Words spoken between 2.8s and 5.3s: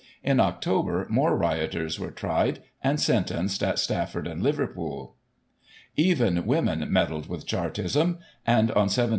and sentenced, at Stafford and Liverpool